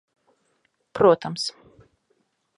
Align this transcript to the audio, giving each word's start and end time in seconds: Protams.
Protams. 0.99 1.43